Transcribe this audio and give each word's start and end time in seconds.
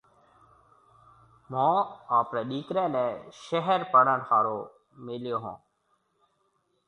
ميه 1.51 1.75
آپرَي 2.19 2.41
ڏِيڪريَ 2.49 2.83
نَي 2.95 3.05
شهر 3.45 3.79
پڙهڻ 3.93 4.19
هارون 4.29 4.63
ميليو 5.05 5.37
هون۔ 5.43 5.55